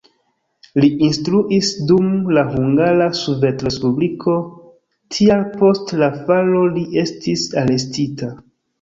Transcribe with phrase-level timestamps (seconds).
[0.83, 2.07] Li instruis dum
[2.37, 4.35] la Hungara Sovetrespubliko,
[5.19, 8.37] tial post la falo li estis arestita.